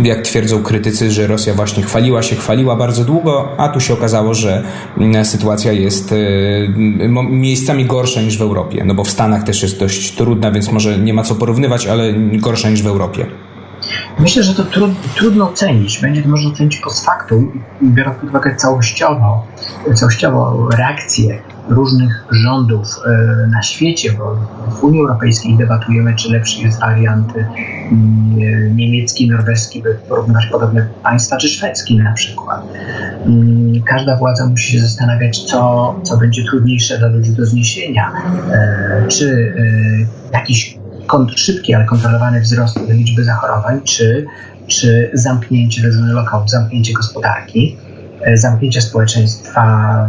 jak 0.00 0.22
twierdzą 0.22 0.62
krytycy, 0.62 1.10
że 1.10 1.26
Rosja 1.26 1.54
właśnie 1.54 1.82
chwaliła 1.82 2.22
się, 2.22 2.36
chwaliła 2.36 2.76
bardzo 2.76 3.04
długo, 3.04 3.48
a 3.56 3.68
tu 3.68 3.80
się 3.80 3.94
okazało, 3.94 4.34
że 4.34 4.62
mm, 4.98 5.24
sytuacja 5.24 5.72
jest 5.72 6.12
y, 6.12 6.68
miejscami 7.30 7.84
gorsza 7.84 8.22
niż 8.22 8.38
w 8.38 8.42
Europie. 8.42 8.84
No 8.84 8.94
bo 8.94 9.04
w 9.04 9.10
Stanach 9.10 9.42
też 9.42 9.62
jest 9.62 9.80
dość 9.80 10.12
trudna, 10.12 10.50
więc 10.50 10.72
może 10.72 10.98
nie 10.98 11.14
ma 11.14 11.22
co 11.22 11.34
porównywać, 11.34 11.86
ale 11.86 12.12
gorsza 12.32 12.70
niż 12.70 12.82
w 12.82 12.86
Europie. 12.86 13.26
Myślę, 14.18 14.42
że 14.42 14.54
to 14.54 14.64
trud, 14.64 14.90
trudno 15.14 15.50
ocenić. 15.50 16.00
Będzie 16.00 16.22
to 16.22 16.28
można 16.28 16.50
ocenić 16.50 16.76
post 16.76 17.04
factum, 17.04 17.62
biorąc 17.82 18.18
pod 18.18 18.28
uwagę 18.28 18.56
całościowo, 18.56 19.46
całościowo 19.94 20.68
reakcję 20.76 21.42
różnych 21.68 22.24
rządów 22.30 22.86
e, 23.06 23.46
na 23.46 23.62
świecie, 23.62 24.12
bo 24.12 24.36
w 24.70 24.84
Unii 24.84 25.00
Europejskiej 25.00 25.56
debatujemy, 25.56 26.14
czy 26.14 26.32
lepszy 26.32 26.60
jest 26.60 26.80
wariant 26.80 27.32
mm, 27.36 28.76
niemiecki, 28.76 29.30
norweski, 29.30 29.82
by 29.82 29.98
porównać 30.08 30.46
podobne 30.46 30.88
państwa, 31.02 31.36
czy 31.36 31.48
szwedzki 31.48 31.98
na 31.98 32.12
przykład. 32.12 32.62
Mm, 33.26 33.82
każda 33.82 34.16
władza 34.16 34.46
musi 34.46 34.72
się 34.72 34.80
zastanawiać, 34.80 35.44
co, 35.44 35.94
co 36.02 36.16
będzie 36.16 36.44
trudniejsze 36.44 36.98
dla 36.98 37.08
ludzi 37.08 37.32
do 37.32 37.46
zniesienia. 37.46 38.12
E, 38.52 39.08
czy 39.08 39.54
e, 40.32 40.36
jakiś 40.36 40.78
szybki, 41.36 41.74
ale 41.74 41.84
kontrolowany 41.84 42.40
wzrost 42.40 42.80
liczby 42.88 43.24
zachorowań, 43.24 43.80
czy, 43.84 44.26
czy 44.66 45.10
zamknięcie, 45.12 45.82
tzw. 45.82 46.02
lockout, 46.12 46.50
zamknięcie 46.50 46.92
gospodarki, 46.92 47.76
zamknięcie 48.34 48.80
społeczeństwa 48.80 49.64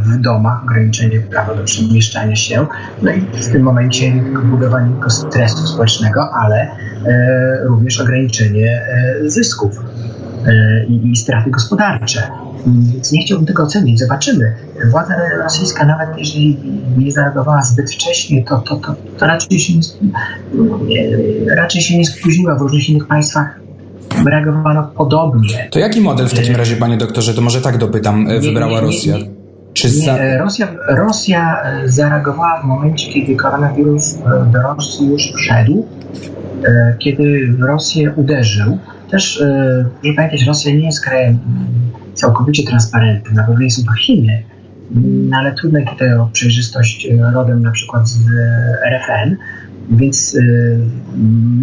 w 0.05 0.17
domach, 0.17 0.63
ograniczenie 0.63 1.19
prawa 1.19 1.55
do 1.55 1.63
przemieszczania 1.63 2.35
się, 2.35 2.67
no 3.01 3.11
i 3.11 3.21
w 3.21 3.51
tym 3.51 3.61
momencie 3.61 4.11
budowanie 4.43 4.91
tylko 4.91 5.09
stresu 5.09 5.67
społecznego, 5.67 6.29
ale 6.33 6.55
e, 6.61 7.57
również 7.63 8.01
ograniczenie 8.01 8.81
e, 8.81 9.29
zysków 9.29 9.79
e, 10.45 10.85
i, 10.85 11.15
straty 11.15 11.51
gospodarcze. 11.51 12.21
Więc 12.93 13.11
nie 13.11 13.25
chciałbym 13.25 13.47
tego 13.47 13.63
ocenić. 13.63 13.99
Zobaczymy. 13.99 14.55
Władza 14.91 15.15
rosyjska, 15.43 15.85
nawet 15.85 16.17
jeżeli 16.17 16.57
nie 16.97 17.11
zareagowała 17.11 17.61
zbyt 17.61 17.91
wcześnie, 17.91 18.43
to, 18.43 18.57
to, 18.57 18.75
to, 18.75 18.95
to 19.17 19.25
raczej, 19.25 19.59
się 19.59 19.73
nie, 20.87 21.17
raczej 21.55 21.81
się 21.81 21.97
nie 21.97 22.05
spóźniła. 22.05 22.55
W 22.55 22.61
różnych 22.61 22.89
innych 22.89 23.07
państwach 23.07 23.64
reagowano 24.27 24.83
podobnie. 24.83 25.67
To 25.71 25.79
jaki 25.79 26.01
model 26.01 26.27
w 26.27 26.33
takim 26.33 26.55
razie, 26.55 26.75
panie 26.75 26.97
doktorze, 26.97 27.33
to 27.33 27.41
może 27.41 27.61
tak 27.61 27.77
dopytam, 27.77 28.25
nie, 28.27 28.39
wybrała 28.39 28.71
nie, 28.71 28.75
nie, 28.75 28.81
Rosja? 28.81 29.15
Czy 29.73 29.89
za... 29.89 30.37
Rosja, 30.37 30.67
Rosja 30.87 31.57
zareagowała 31.85 32.61
w 32.61 32.65
momencie, 32.65 33.13
kiedy 33.13 33.35
koronawirus 33.35 34.17
do 34.53 34.61
Rosji 34.61 35.07
już 35.09 35.33
wszedł, 35.35 35.87
e, 36.65 36.95
kiedy 36.99 37.47
w 37.59 37.63
Rosję 37.63 38.11
uderzył. 38.15 38.77
Też, 39.11 39.41
e, 39.41 39.85
proszę 40.01 40.15
pamiętać, 40.15 40.43
Rosja 40.47 40.73
nie 40.73 40.85
jest 40.85 41.05
krajem 41.05 41.39
całkowicie 42.13 42.63
transparentny. 42.63 43.35
Na 43.35 43.43
pewno 43.43 43.69
są 43.69 43.83
to 43.83 43.91
Chiny, 43.91 44.43
no 45.29 45.37
ale 45.37 45.53
trudno 45.53 45.79
tutaj 45.89 46.13
o 46.13 46.29
przejrzystość 46.33 47.07
e, 47.07 47.31
rodem 47.31 47.61
na 47.61 47.71
przykład 47.71 48.07
z 48.07 48.17
RFN, 48.85 49.35
więc 49.89 50.35
e, 50.35 50.41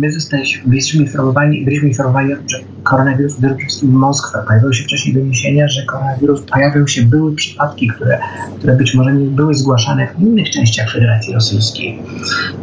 my 0.00 0.12
zostaliśmy, 0.12 0.76
informowani, 0.94 1.64
byliśmy 1.64 1.88
informowani, 1.88 2.34
że 2.46 2.58
koronawirus 2.82 3.38
uderzył 3.38 3.56
przede 3.56 3.68
wszystkim 3.68 3.90
Moskwę. 3.90 4.38
Pojawiły 4.46 4.74
się 4.74 4.84
wcześniej 4.84 5.14
doniesienia, 5.14 5.68
że 5.68 5.82
koronawirus 5.86 6.42
pojawią 6.42 6.86
się, 6.86 7.02
były 7.02 7.34
przypadki, 7.34 7.88
które, 7.88 8.18
które 8.58 8.76
być 8.76 8.94
może 8.94 9.12
nie 9.12 9.30
były 9.30 9.54
zgłaszane 9.54 10.08
w 10.18 10.22
innych 10.22 10.50
częściach 10.50 10.92
Federacji 10.92 11.34
Rosyjskiej. 11.34 11.98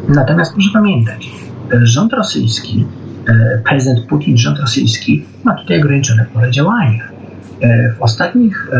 Natomiast 0.10 0.54
proszę 0.54 0.70
pamiętać, 0.74 1.30
rząd 1.72 2.14
rosyjski, 2.14 2.86
e, 3.28 3.62
prezydent 3.70 4.08
Putin, 4.08 4.38
rząd 4.38 4.60
rosyjski 4.60 5.26
ma 5.44 5.56
tutaj 5.56 5.80
ograniczone 5.82 6.26
pole 6.34 6.52
działania 6.52 7.20
E, 7.62 7.94
w 7.94 8.02
ostatnich 8.02 8.68
y, 8.68 8.80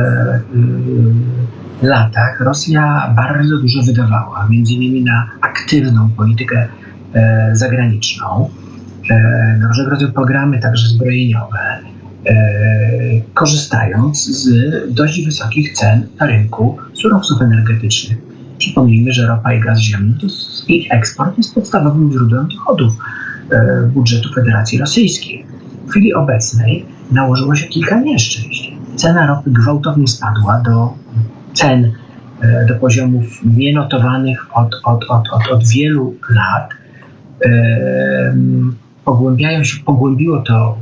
latach 1.82 2.40
Rosja 2.40 3.14
bardzo 3.16 3.58
dużo 3.58 3.84
wydawała, 3.84 4.48
między 4.50 4.74
innymi 4.74 5.04
na 5.04 5.28
aktywną 5.42 6.10
politykę 6.10 6.68
e, 7.14 7.50
zagraniczną, 7.54 8.50
na 9.60 9.68
różnego 9.68 9.90
rodzaju 9.90 10.12
programy, 10.12 10.60
także 10.60 10.88
zbrojeniowe, 10.88 11.80
korzystając 13.34 14.26
z 14.26 14.50
dość 14.94 15.26
wysokich 15.26 15.74
cen 15.74 16.08
na 16.20 16.26
rynku 16.26 16.78
surowców 16.94 17.42
energetycznych. 17.42 18.18
Przypomnijmy, 18.58 19.14
że 19.14 19.28
ropa 19.28 19.54
i 19.54 19.60
gaz 19.60 19.80
ziemny, 19.80 20.14
to 20.22 20.28
ich 20.68 20.92
eksport 20.92 21.38
jest 21.38 21.56
podstawowym 21.56 22.12
źródłem 22.12 22.48
dochodów 22.48 22.94
budżetu 23.94 24.34
Federacji 24.34 24.78
Rosyjskiej. 24.78 25.46
W 25.88 25.90
chwili 25.90 26.14
obecnej 26.14 26.86
nałożyło 27.12 27.56
się 27.56 27.68
kilka 27.68 28.00
nieszczęść. 28.00 28.74
Cena 28.96 29.28
ropy 29.28 29.52
gwałtownie 29.52 30.08
spadła 30.08 30.62
do 30.62 30.94
cen, 31.54 31.92
e, 32.42 32.66
do 32.66 32.76
poziomów 32.76 33.26
nienotowanych 33.44 34.58
od, 34.58 34.76
od, 34.84 35.04
od, 35.10 35.30
od, 35.30 35.52
od 35.52 35.68
wielu 35.68 36.16
lat. 36.30 36.70
Pogłębiają 39.06 39.64
się, 39.64 39.84
pogłębiło 39.84 40.42
to, 40.42 40.78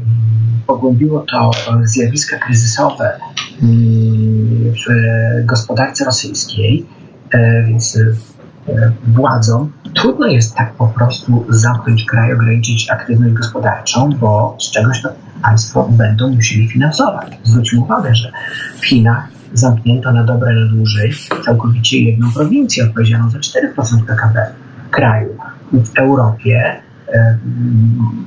pogłębiło 0.68 1.20
to 1.20 1.52
zjawiska 1.84 2.38
kryzysowe 2.38 3.20
mm, 3.64 4.74
w 4.74 5.46
gospodarce 5.46 6.06
rosyjskiej, 6.06 6.86
e, 7.32 7.64
więc 7.64 7.98
e, 7.98 8.92
władzom 9.08 9.72
trudno 9.94 10.28
jest 10.28 10.56
tak 10.56 10.74
po 10.74 10.88
prostu 10.88 11.46
zamknąć 11.50 12.06
kraj, 12.06 12.34
ograniczyć 12.34 12.90
aktywność 12.90 13.34
gospodarczą, 13.34 14.10
bo 14.10 14.58
z 14.60 14.72
czegoś 14.72 15.02
to 15.02 15.10
państwo 15.44 15.90
będą 15.92 16.30
musieli 16.30 16.68
finansować. 16.68 17.38
Zwróćmy 17.44 17.80
uwagę, 17.80 18.16
że 18.16 18.32
w 18.80 18.86
Chinach 18.86 19.37
zamknięto 19.54 20.12
na 20.12 20.24
dobre, 20.24 20.54
na 20.54 20.68
dłużej 20.68 21.14
całkowicie 21.46 22.02
jedną 22.02 22.32
prowincję 22.32 22.84
odpowiedzialną 22.84 23.30
za 23.30 23.40
4% 23.40 24.06
PKB 24.08 24.46
kraju. 24.92 25.38
W 25.74 26.00
Europie 26.00 26.82
e, 27.14 27.38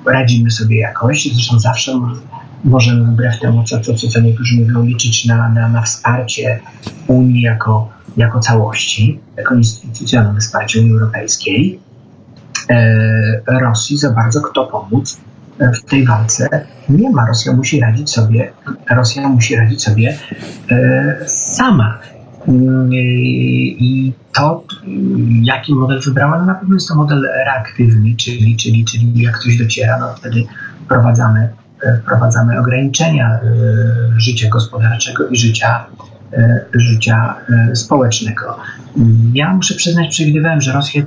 radzimy 0.06 0.50
sobie 0.50 0.78
jakoś, 0.78 1.28
zresztą 1.34 1.58
zawsze 1.58 2.00
możemy 2.64 3.04
wbrew 3.04 3.40
temu, 3.40 3.64
co, 3.64 3.80
co, 3.80 3.94
co 3.94 4.20
niektórzy 4.20 4.56
mówią, 4.56 4.82
liczyć 4.82 5.26
na, 5.26 5.48
na, 5.48 5.68
na 5.68 5.82
wsparcie 5.82 6.60
Unii 7.06 7.42
jako, 7.42 7.88
jako 8.16 8.40
całości, 8.40 9.20
jako 9.36 9.54
instytucjonalne 9.54 10.40
wsparcie 10.40 10.80
Unii 10.80 10.92
Europejskiej. 10.92 11.80
E, 12.70 13.60
Rosji 13.60 13.98
za 13.98 14.10
bardzo 14.12 14.40
kto 14.40 14.66
pomóc 14.66 15.20
w 15.60 15.84
tej 15.90 16.06
walce 16.06 16.66
nie 16.88 17.10
ma. 17.10 17.26
Rosja 17.26 17.52
musi 17.52 17.80
radzić 17.80 18.10
sobie, 18.10 18.52
Rosja 18.90 19.28
musi 19.28 19.56
radzić 19.56 19.82
sobie 19.82 20.18
e, 20.70 21.16
sama. 21.26 21.98
I 23.78 24.12
to, 24.32 24.64
jaki 25.42 25.74
model 25.74 26.00
wybrała, 26.00 26.38
no 26.38 26.46
na 26.46 26.54
pewno 26.54 26.74
jest 26.74 26.88
to 26.88 26.94
model 26.94 27.22
reaktywny, 27.46 28.16
czyli, 28.16 28.56
czyli, 28.56 28.84
czyli 28.84 29.22
jak 29.22 29.38
coś 29.38 29.56
dociera, 29.56 29.98
no 29.98 30.14
wtedy 30.14 30.44
wprowadzamy, 30.84 31.48
e, 31.82 31.98
wprowadzamy 32.02 32.60
ograniczenia 32.60 33.30
e, 33.34 33.40
życia 34.20 34.48
gospodarczego 34.48 35.28
i 35.28 35.36
życia, 35.36 35.86
życia 36.74 37.34
społecznego. 37.74 38.58
Ja 39.34 39.54
muszę 39.54 39.74
przyznać, 39.74 40.08
przewidywałem, 40.10 40.60
że 40.60 40.72
Rosję 40.72 41.04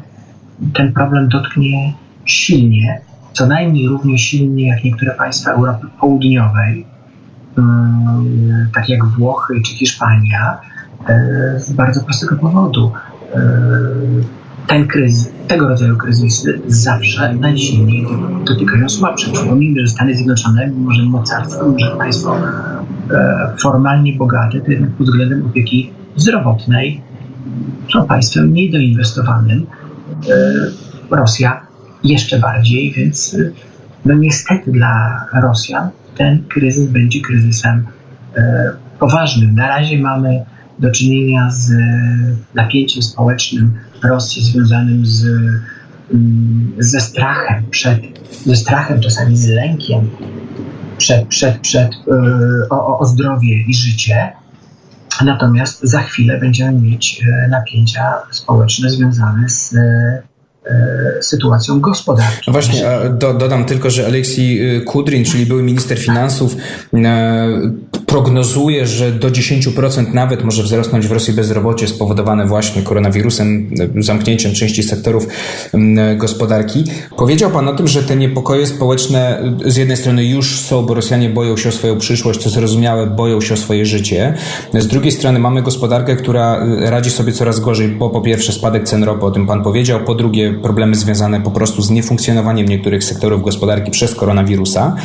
ten 0.74 0.94
problem 0.94 1.30
dotknie 1.30 1.94
silnie, 2.26 3.02
co 3.34 3.48
najmniej 3.48 3.88
równie 3.88 4.18
silnie 4.18 4.68
jak 4.68 4.84
niektóre 4.84 5.12
państwa 5.12 5.52
Europy 5.52 5.88
Południowej, 6.00 6.86
mm, 7.58 8.70
tak 8.76 8.90
jak 8.90 9.06
Włochy 9.06 9.62
czy 9.66 9.74
Hiszpania, 9.74 10.58
e, 11.08 11.60
z 11.60 11.74
bardzo 11.74 12.04
prostego 12.04 12.36
powodu. 12.36 12.92
E, 13.36 13.42
ten 14.68 14.88
kryzys, 14.88 15.32
tego 15.48 15.68
rodzaju 15.68 15.98
kryzysy 15.98 16.62
zawsze 16.68 17.34
najsilniej 17.36 18.08
dotykają 18.46 18.90
słabszych. 18.90 19.34
Przypomnijmy, 19.34 19.82
że 19.82 19.88
Stany 19.88 20.16
Zjednoczone, 20.16 20.68
mimo 20.68 20.92
że 20.92 21.04
mocarstwo, 21.04 21.70
może 21.70 21.98
państwo 21.98 22.38
e, 23.12 23.54
formalnie 23.60 24.18
bogate, 24.18 24.60
to 24.62 24.72
jednak 24.72 24.92
pod 24.92 25.08
względem 25.08 25.46
opieki 25.46 25.92
zdrowotnej 26.16 27.02
są 27.94 28.08
państwem 28.08 28.54
niedoinwestowanym. 28.54 29.66
Rosja 31.12 31.63
jeszcze 32.04 32.40
bardziej, 32.40 32.92
więc 32.92 33.38
no 34.06 34.14
niestety 34.14 34.72
dla 34.72 35.26
Rosjan 35.34 35.90
ten 36.18 36.44
kryzys 36.44 36.88
będzie 36.88 37.22
kryzysem 37.22 37.86
poważnym. 39.00 39.56
Na 39.56 39.68
razie 39.68 39.98
mamy 39.98 40.46
do 40.80 40.92
czynienia 40.92 41.50
z 41.52 41.72
napięciem 42.54 43.04
społecznym 43.04 43.74
Rosji 44.04 44.44
związanym 44.44 45.06
z, 45.06 45.26
mm, 46.14 46.74
ze 46.80 47.00
strachem 47.00 47.64
przed, 47.70 48.00
ze 48.46 48.56
strachem, 48.56 49.02
czasami 49.02 49.38
z 49.38 49.48
lękiem 49.48 50.10
przed, 50.98 51.28
przed, 51.28 51.60
przed 51.60 51.92
o, 52.70 53.00
o 53.00 53.06
zdrowie 53.06 53.64
i 53.68 53.74
życie. 53.74 54.32
Natomiast 55.26 55.80
za 55.84 56.02
chwilę 56.02 56.40
będziemy 56.40 56.80
mieć 56.80 57.22
napięcia 57.50 58.14
społeczne 58.32 58.90
związane 58.90 59.50
z 59.50 59.76
sytuacją 61.22 61.80
gospodarczą. 61.80 62.42
No 62.48 62.54
właśnie, 62.54 62.86
do, 63.10 63.34
dodam 63.34 63.66
tylko, 63.66 63.90
że 63.90 64.06
Aleksiej 64.06 64.82
Kudrin, 64.86 65.26
czyli 65.26 65.46
były 65.46 65.64
minister 65.64 66.00
finansów, 66.00 66.56
e, 66.94 67.48
prognozuje, 68.14 68.88
że 68.88 69.12
do 69.12 69.28
10% 69.28 70.14
nawet 70.14 70.44
może 70.44 70.64
wzrosnąć 70.64 71.08
w 71.08 71.12
Rosji 71.12 71.34
bezrobocie 71.34 71.88
spowodowane 71.88 72.46
właśnie 72.46 72.82
koronawirusem, 72.82 73.70
zamknięciem 74.00 74.54
części 74.54 74.84
sektorów 74.84 75.28
gospodarki. 76.18 76.84
Powiedział 77.18 77.52
Pan 77.52 77.68
o 77.68 77.76
tym, 77.76 77.88
że 77.88 78.04
te 78.04 78.16
niepokoje 78.16 78.68
społeczne 78.68 79.44
z 79.66 79.76
jednej 79.78 79.98
strony 79.98 80.26
już 80.26 80.60
są, 80.60 80.86
bo 80.86 80.94
Rosjanie 80.94 81.30
boją 81.30 81.58
się 81.58 81.70
o 81.70 81.72
swoją 81.72 81.98
przyszłość, 81.98 82.40
co 82.40 82.50
zrozumiałe, 82.50 83.08
boją 83.08 83.42
się 83.42 83.54
o 83.54 83.58
swoje 83.58 83.86
życie. 83.86 84.34
Z 84.74 84.88
drugiej 84.88 85.12
strony 85.12 85.40
mamy 85.40 85.62
gospodarkę, 85.62 86.16
która 86.16 86.66
radzi 86.80 87.10
sobie 87.10 87.32
coraz 87.32 87.60
gorzej, 87.60 87.88
bo 87.88 88.10
po 88.10 88.22
pierwsze 88.22 88.54
spadek 88.54 88.84
cen 88.84 89.04
ropy, 89.04 89.26
o 89.26 89.32
tym 89.32 89.48
Pan 89.48 89.64
powiedział, 89.64 90.00
po 90.00 90.16
drugie 90.16 90.54
problemy 90.54 90.96
związane 90.96 91.42
po 91.42 91.52
prostu 91.52 91.82
z 91.82 91.90
niefunkcjonowaniem 91.90 92.68
niektórych 92.68 93.04
sektorów 93.04 93.44
gospodarki 93.44 93.92
przez 93.92 94.16
koronawirusa. 94.16 94.96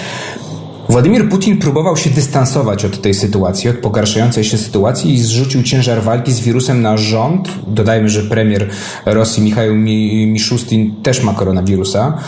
Władimir 0.88 1.28
Putin 1.28 1.58
próbował 1.58 1.96
się 1.96 2.10
dystansować 2.10 2.84
od 2.84 3.02
tej 3.02 3.14
sytuacji, 3.14 3.70
od 3.70 3.76
pogarszającej 3.76 4.44
się 4.44 4.58
sytuacji 4.58 5.14
i 5.14 5.20
zrzucił 5.20 5.62
ciężar 5.62 6.02
walki 6.02 6.32
z 6.32 6.40
wirusem 6.40 6.82
na 6.82 6.96
rząd. 6.96 7.48
Dodajmy, 7.66 8.08
że 8.08 8.22
premier 8.22 8.70
Rosji 9.06 9.42
Michał 9.42 9.74
Miszustin 9.74 10.94
też 11.02 11.22
ma 11.22 11.34
koronawirusa 11.34 12.18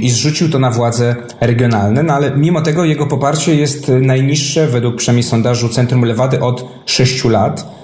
i 0.00 0.10
zrzucił 0.10 0.50
to 0.50 0.58
na 0.58 0.70
władze 0.70 1.16
regionalne, 1.40 2.02
no 2.02 2.14
ale 2.14 2.36
mimo 2.36 2.60
tego 2.60 2.84
jego 2.84 3.06
poparcie 3.06 3.54
jest 3.54 3.92
najniższe 4.00 4.66
według 4.66 4.96
przynajmniej 4.96 5.22
sondażu 5.22 5.68
Centrum 5.68 6.04
Lewady 6.04 6.40
od 6.40 6.68
6 6.86 7.24
lat. 7.24 7.81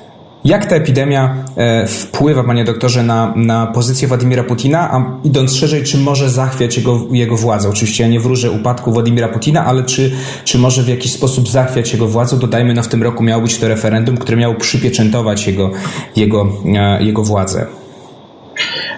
Jak 0.49 0.67
ta 0.67 0.77
epidemia 0.77 1.35
e, 1.57 1.87
wpływa, 1.87 2.45
panie 2.45 2.65
doktorze, 2.65 3.03
na, 3.03 3.33
na 3.37 3.67
pozycję 3.67 4.09
Władimira 4.09 4.45
Putina, 4.45 4.93
a 4.93 5.05
idąc 5.25 5.55
szerzej, 5.55 5.85
czy 5.85 5.99
może 5.99 6.31
zachwiać 6.31 6.77
jego, 6.77 7.01
jego 7.11 7.37
władzę? 7.37 7.69
Oczywiście 7.69 8.05
ja 8.05 8.11
nie 8.11 8.21
wróżę 8.21 8.51
upadku 8.51 8.93
Władimira 8.93 9.29
Putina, 9.29 9.65
ale 9.65 9.83
czy, 9.83 10.11
czy 10.45 10.59
może 10.59 10.83
w 10.83 10.89
jakiś 10.89 11.13
sposób 11.13 11.49
zachwiać 11.49 11.93
jego 11.93 12.09
władzę? 12.09 12.39
Dodajmy, 12.39 12.75
no 12.75 12.83
w 12.83 12.89
tym 12.89 13.03
roku 13.03 13.23
miało 13.23 13.43
być 13.43 13.59
to 13.59 13.69
referendum, 13.69 14.17
które 14.17 14.37
miało 14.37 14.55
przypieczętować 14.55 15.47
jego, 15.47 15.71
jego, 16.17 16.47
e, 16.77 17.03
jego 17.03 17.23
władzę. 17.23 17.67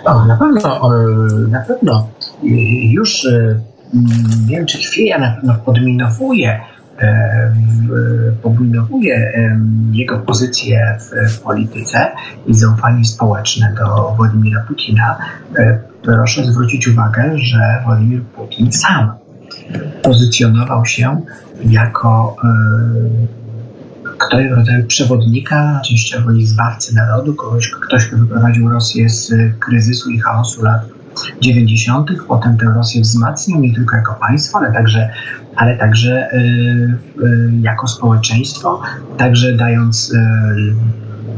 O, 0.04 0.24
na 0.24 0.36
pewno, 0.36 0.90
na 1.48 1.60
pewno 1.60 2.06
już 2.92 3.24
e, 3.24 3.60
nie 4.48 4.56
wiem, 4.56 4.66
czy 4.66 4.78
chwila 4.78 5.18
na 5.18 5.36
pewno 5.36 5.54
podminowuje 5.64 6.60
podminowuje 8.42 9.32
jego 9.92 10.18
pozycję 10.18 10.98
w, 11.30 11.40
polityce 11.40 12.12
i 12.46 12.54
zaufanie 12.54 13.04
społeczne 13.04 13.74
do 13.78 14.14
Władimira 14.16 14.64
Putina, 14.68 15.18
e, 15.58 15.78
proszę 16.02 16.44
zwrócić 16.44 16.88
uwagę, 16.88 17.38
że 17.38 17.82
Władimir 17.84 18.22
Putin 18.22 18.72
sam 18.72 19.12
pozycjonował 20.02 20.86
się 20.86 21.20
jako 21.64 22.36
e, 22.44 23.40
ktoś 24.18 24.46
rodzaju 24.50 24.86
przewodnika, 24.86 25.80
częściowo 25.84 26.30
i 26.30 26.46
zbawcy 26.46 26.94
narodu, 26.94 27.34
kogoś, 27.34 27.70
ktoś, 27.70 28.06
kto 28.06 28.16
wyprowadził 28.16 28.68
Rosję 28.68 29.08
z 29.08 29.32
kryzysu 29.58 30.10
i 30.10 30.20
chaosu 30.20 30.62
lat 30.64 30.99
90., 31.40 32.10
potem 32.28 32.56
tę 32.56 32.66
Rosję 32.66 33.02
wzmacnił 33.02 33.60
nie 33.60 33.74
tylko 33.74 33.96
jako 33.96 34.14
państwo, 34.14 34.58
ale 34.58 34.72
także, 34.72 35.10
ale 35.56 35.76
także 35.76 36.28
y, 36.32 36.36
y, 36.36 37.52
jako 37.60 37.88
społeczeństwo, 37.88 38.82
także 39.16 39.56
dając, 39.56 40.12
y, 40.12 40.16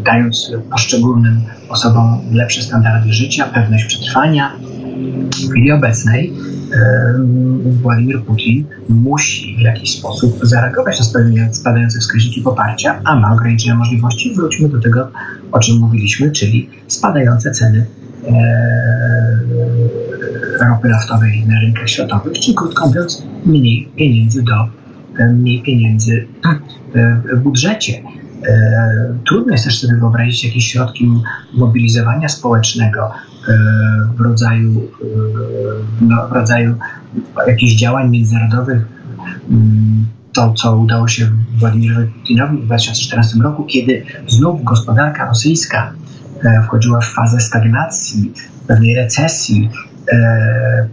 dając 0.05 0.53
poszczególnym 0.71 1.41
osobom 1.69 2.21
lepsze 2.33 2.63
standardy 2.63 3.13
życia, 3.13 3.45
pewność 3.45 3.85
przetrwania. 3.85 4.53
W 5.31 5.51
chwili 5.51 5.73
obecnej 5.73 6.33
Władimir 7.83 8.23
Putin 8.23 8.65
musi 8.89 9.57
w 9.57 9.61
jakiś 9.61 9.99
sposób 9.99 10.39
zareagować 10.43 11.01
na 11.15 11.53
spadające 11.53 11.99
wskaźniki 12.01 12.41
poparcia, 12.41 13.01
a 13.05 13.15
ma 13.15 13.33
ograniczone 13.33 13.75
możliwości. 13.75 14.35
Wróćmy 14.35 14.69
do 14.69 14.81
tego, 14.81 15.09
o 15.53 15.59
czym 15.59 15.79
mówiliśmy, 15.79 16.31
czyli 16.31 16.71
spadające 16.89 17.51
ceny 17.51 17.87
ropy 20.69 20.89
naftowej 20.89 21.47
na 21.47 21.61
rynkach 21.61 21.89
światowych, 21.89 22.33
czy 22.33 22.55
krótko 22.55 22.87
mówiąc 22.87 23.23
mniej 23.47 23.89
pieniędzy 23.97 24.43
do 24.43 24.69
e, 25.19 25.33
mniej 25.33 25.63
pieniędzy 25.63 26.27
e, 26.95 27.37
w 27.37 27.41
budżecie. 27.41 28.03
Trudno 29.27 29.53
jest 29.53 29.65
też 29.65 29.81
sobie 29.81 29.97
wyobrazić 29.97 30.45
jakieś 30.45 30.73
środki 30.73 31.11
mobilizowania 31.53 32.29
społecznego 32.29 33.11
w 34.17 34.21
rodzaju, 34.21 34.89
no, 36.01 36.29
w 36.29 36.33
rodzaju 36.33 36.75
jakichś 37.47 37.75
działań 37.75 38.11
międzynarodowych. 38.11 38.87
Mm, 39.51 40.07
to, 40.33 40.53
co 40.53 40.77
udało 40.77 41.09
się 41.09 41.31
Władimirowi 41.59 42.07
Putinowi 42.07 42.59
w 42.59 42.65
2014 42.65 43.39
roku, 43.39 43.65
kiedy 43.65 44.05
znów 44.29 44.65
gospodarka 44.65 45.29
rosyjska 45.29 45.93
E, 46.45 46.63
wchodziła 46.63 47.01
w 47.01 47.07
fazę 47.07 47.41
stagnacji, 47.41 48.33
pewnej 48.67 48.97
recesji, 48.97 49.71
e, 49.75 49.92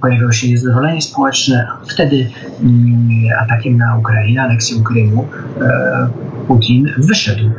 pojawiło 0.02 0.32
się 0.32 0.50
niezadowolenie 0.50 1.02
społeczne. 1.02 1.68
Wtedy 1.90 2.28
mm, 2.64 3.10
atakiem 3.40 3.78
na 3.78 3.98
Ukrainę, 3.98 4.42
aneksją 4.42 4.84
Krymu, 4.84 5.28
e, 5.62 6.10
Putin 6.48 6.90
wyszedł. 6.98 7.52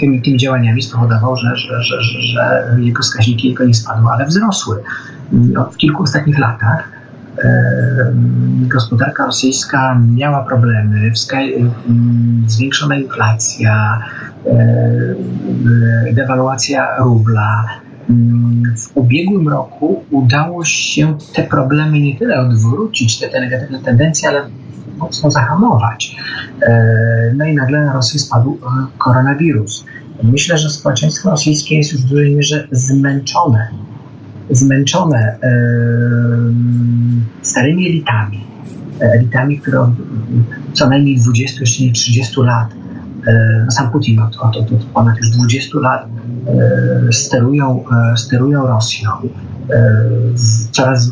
Tymi, 0.00 0.22
tymi 0.22 0.38
działaniami 0.38 0.82
spowodował, 0.82 1.36
że, 1.36 1.56
że, 1.56 1.82
że, 1.82 2.02
że 2.02 2.66
jego 2.78 3.02
wskaźniki 3.02 3.48
jego 3.48 3.64
nie 3.64 3.74
spadły, 3.74 4.10
ale 4.10 4.26
wzrosły. 4.26 4.82
W 5.72 5.76
kilku 5.76 6.02
ostatnich 6.02 6.38
latach 6.38 6.88
gospodarka 8.68 9.26
rosyjska 9.26 10.00
miała 10.16 10.44
problemy, 10.44 11.12
zwiększona 12.46 12.96
inflacja, 12.96 14.02
dewaluacja 16.12 16.96
rubla. 16.98 17.64
W 18.76 18.96
ubiegłym 18.96 19.48
roku 19.48 20.04
udało 20.10 20.64
się 20.64 21.18
te 21.34 21.42
problemy 21.42 22.00
nie 22.00 22.16
tyle 22.16 22.40
odwrócić, 22.40 23.18
te, 23.18 23.28
te 23.28 23.40
negatywne 23.40 23.78
tendencje, 23.78 24.28
ale 24.28 24.48
mocno 24.98 25.30
zahamować. 25.30 26.16
No 27.34 27.44
i 27.44 27.54
nagle 27.54 27.84
na 27.84 27.92
Rosję 27.92 28.20
spadł 28.20 28.58
e, 28.62 28.86
koronawirus. 28.98 29.84
Myślę, 30.22 30.58
że 30.58 30.70
społeczeństwo 30.70 31.30
rosyjskie 31.30 31.76
jest 31.76 31.92
już 31.92 32.02
w 32.02 32.08
dużej 32.08 32.36
mierze 32.36 32.68
zmęczone 32.70 33.68
zmęczone 34.50 35.36
starymi 37.42 37.88
elitami, 37.88 38.44
elitami, 39.00 39.58
które 39.58 39.80
od 39.80 39.90
co 40.72 40.88
najmniej 40.88 41.16
20, 41.16 41.60
jeszcze 41.60 41.84
nie 41.84 41.92
30 41.92 42.40
lat, 42.40 42.68
sam 43.70 43.90
Putin 43.90 44.20
od, 44.20 44.36
od, 44.36 44.56
od 44.56 44.84
ponad 44.94 45.18
już 45.18 45.30
20 45.30 45.78
lat 45.78 46.06
sterują, 47.10 47.84
sterują 48.16 48.66
Rosją. 48.66 49.10
Coraz 50.70 51.10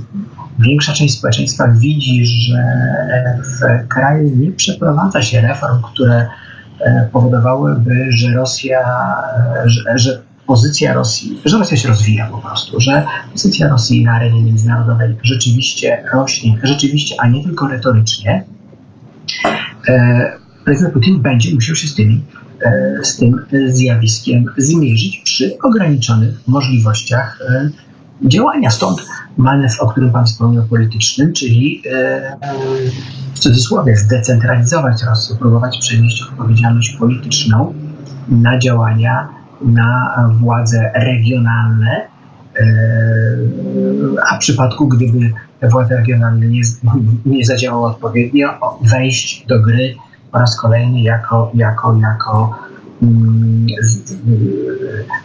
większa 0.58 0.92
część 0.92 1.18
społeczeństwa 1.18 1.68
widzi, 1.68 2.26
że 2.26 2.64
w 3.44 3.88
kraju 3.88 4.36
nie 4.36 4.52
przeprowadza 4.52 5.22
się 5.22 5.40
reform, 5.40 5.82
które 5.82 6.26
powodowałyby, 7.12 8.06
że 8.08 8.34
Rosja, 8.34 8.78
że, 9.64 9.98
że 9.98 10.22
pozycja 10.46 10.94
Rosji, 10.94 11.40
że 11.44 11.58
Rosja 11.58 11.76
się 11.76 11.88
rozwija 11.88 12.26
po 12.26 12.38
prostu, 12.38 12.80
że 12.80 13.06
pozycja 13.32 13.68
Rosji 13.68 14.04
na 14.04 14.12
arenie 14.12 14.42
międzynarodowej 14.42 15.16
rzeczywiście 15.22 16.02
rośnie, 16.12 16.58
rzeczywiście, 16.62 17.14
a 17.18 17.28
nie 17.28 17.44
tylko 17.44 17.68
retorycznie, 17.68 18.44
e, 19.88 20.32
prezydent 20.66 20.94
Putin 20.94 21.22
będzie 21.22 21.54
musiał 21.54 21.76
się 21.76 21.88
z, 21.88 21.94
tymi, 21.94 22.24
e, 22.62 23.04
z 23.04 23.16
tym 23.16 23.46
zjawiskiem 23.68 24.44
zmierzyć 24.56 25.22
przy 25.24 25.58
ograniczonych 25.62 26.34
możliwościach 26.46 27.38
e, 27.48 27.70
działania. 28.28 28.70
Stąd 28.70 29.06
manewr, 29.36 29.76
o 29.80 29.88
którym 29.88 30.10
Pan 30.10 30.26
wspomniał, 30.26 30.64
politycznym, 30.64 31.32
czyli 31.32 31.82
w 33.34 33.38
cudzysłowie 33.38 33.96
zdecentralizować 33.96 35.02
Rosję, 35.02 35.36
próbować 35.36 35.78
przenieść 35.78 36.22
odpowiedzialność 36.22 36.96
polityczną 36.98 37.74
na 38.28 38.58
działania 38.58 39.28
na 39.60 40.30
władze 40.40 40.90
regionalne, 40.94 42.06
e, 42.56 42.66
a 44.30 44.36
w 44.36 44.38
przypadku, 44.38 44.88
gdyby 44.88 45.32
władze 45.62 45.96
regionalne 45.96 46.46
nie, 46.46 46.60
nie 47.26 47.44
zadziałały 47.44 47.86
odpowiednio, 47.86 48.48
wejść 48.82 49.46
do 49.46 49.60
gry 49.60 49.94
po 50.32 50.38
raz 50.38 50.56
kolejny 50.56 51.00
jako, 51.00 51.50
jako, 51.54 51.98
jako 52.02 52.58
mm, 53.02 53.66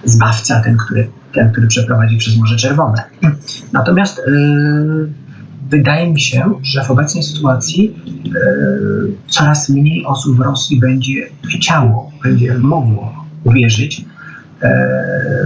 zbawca, 0.04 0.62
ten 0.62 0.78
który, 0.78 1.08
ten, 1.34 1.52
który 1.52 1.68
przeprowadzi 1.68 2.18
przez 2.18 2.38
Morze 2.38 2.56
Czerwone. 2.56 3.04
Natomiast 3.74 4.22
yy, 4.28 5.14
wydaje 5.70 6.14
mi 6.14 6.22
się, 6.22 6.54
że 6.64 6.84
w 6.84 6.92
obecnej 6.92 7.24
sytuacji 7.24 7.96
yy, 8.24 9.16
coraz 9.28 9.70
mniej 9.70 10.06
osób 10.06 10.38
w 10.38 10.40
Rosji 10.40 10.80
będzie 10.80 11.30
chciało, 11.56 12.12
będzie 12.24 12.58
mogło 12.58 13.26
uwierzyć 13.44 14.06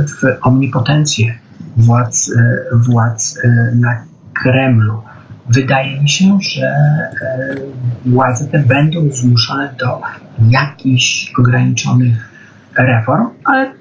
w 0.07 0.37
omnipotencję 0.41 1.39
władz, 1.77 2.31
władz 2.71 3.39
na 3.75 4.03
Kremlu. 4.33 5.01
Wydaje 5.49 6.01
mi 6.01 6.10
się, 6.10 6.38
że 6.41 6.75
władze 8.05 8.47
te 8.47 8.60
będą 8.60 9.10
zmuszone 9.12 9.75
do 9.79 10.01
jakichś 10.49 11.31
ograniczonych 11.39 12.29
reform, 12.77 13.27
ale 13.43 13.71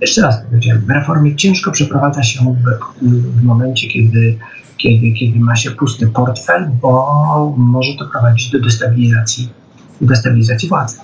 jeszcze 0.00 0.22
raz 0.22 0.42
powiedziałem, 0.44 0.90
reformy 0.90 1.36
ciężko 1.36 1.70
przeprowadza 1.70 2.22
się 2.22 2.40
w, 2.44 3.04
w 3.40 3.42
momencie, 3.42 3.88
kiedy, 3.88 4.38
kiedy, 4.76 5.12
kiedy 5.12 5.40
ma 5.40 5.56
się 5.56 5.70
pusty 5.70 6.06
portfel, 6.06 6.70
bo 6.82 7.54
może 7.56 7.90
to 7.98 8.06
prowadzić 8.06 8.50
do 8.50 8.60
destabilizacji 8.60 9.59
destabilizacji 10.00 10.68
władzy. 10.68 10.96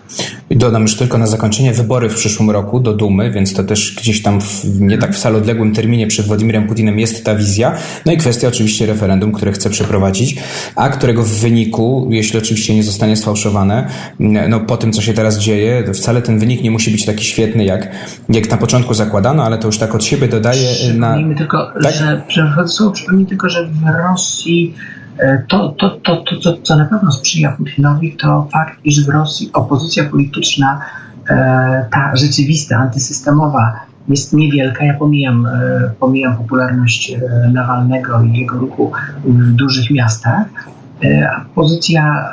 I 0.51 0.57
dodam 0.57 0.83
już 0.83 0.97
tylko 0.97 1.19
na 1.19 1.27
zakończenie 1.27 1.73
wybory 1.73 2.09
w 2.09 2.15
przyszłym 2.15 2.51
roku 2.51 2.81
do 2.81 2.93
Dumy, 2.93 3.31
więc 3.31 3.55
to 3.55 3.65
też 3.65 3.95
gdzieś 3.97 4.23
tam 4.23 4.41
w, 4.41 4.81
nie 4.81 4.99
tak 4.99 5.15
wcale 5.15 5.39
odległym 5.39 5.73
terminie 5.73 6.07
przed 6.07 6.27
Władimirem 6.27 6.67
Putinem 6.67 6.99
jest 6.99 7.25
ta 7.25 7.35
wizja. 7.35 7.75
No 8.07 8.13
i 8.13 8.17
kwestia 8.17 8.49
oczywiście 8.49 8.87
referendum, 8.87 9.33
które 9.33 9.53
chce 9.53 9.71
przeprowadzić, 9.71 10.37
a 10.77 10.89
którego 10.89 11.23
w 11.23 11.29
wyniku, 11.29 12.09
jeśli 12.11 12.39
oczywiście 12.39 12.75
nie 12.75 12.83
zostanie 12.83 13.17
sfałszowane, 13.17 13.89
no 14.49 14.61
po 14.61 14.77
tym, 14.77 14.93
co 14.93 15.03
się 15.03 15.15
teraz 15.15 15.39
dzieje, 15.39 15.85
wcale 15.95 16.23
ten 16.23 16.39
wynik 16.39 16.63
nie 16.63 16.71
musi 16.71 16.91
być 16.91 17.05
taki 17.05 17.25
świetny, 17.25 17.65
jak, 17.65 17.89
jak 18.29 18.51
na 18.51 18.57
początku 18.57 18.95
zakładano, 18.95 19.45
ale 19.45 19.59
to 19.59 19.69
już 19.69 19.79
tak 19.79 19.95
od 19.95 20.05
siebie 20.05 20.29
dodaję 20.29 20.69
na... 20.95 21.17
Tylko, 21.37 21.73
tak? 21.83 21.95
że, 21.95 22.23
tylko, 23.29 23.49
że 23.49 23.67
w 23.67 23.83
Rosji 24.09 24.75
to, 25.49 25.69
to, 25.69 25.91
to, 25.91 26.17
to, 26.17 26.37
to, 26.37 26.57
co 26.63 26.77
na 26.77 26.85
pewno 26.85 27.13
sprzyja 27.13 27.53
Putinowi, 27.53 28.17
to 28.17 28.49
fakt, 28.53 28.79
iż 28.85 29.07
w 29.07 29.09
Rosji 29.09 29.51
opozycja 29.53 30.05
polityczna, 30.05 30.81
e, 31.31 31.87
ta 31.91 32.17
rzeczywista, 32.17 32.77
antysystemowa, 32.77 33.73
jest 34.09 34.33
niewielka. 34.33 34.85
Ja 34.85 34.95
pomijam, 34.95 35.47
e, 35.47 35.91
pomijam 36.01 36.37
popularność 36.37 37.17
Nawalnego 37.53 38.23
i 38.23 38.39
jego 38.39 38.59
ruchu 38.59 38.93
w 39.25 39.53
dużych 39.53 39.91
miastach. 39.91 40.47
Pozycja 41.55 42.33